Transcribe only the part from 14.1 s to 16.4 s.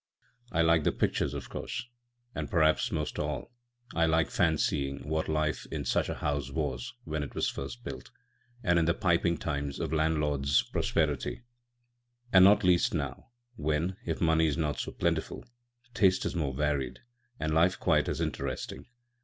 money is not so plentiful, taste is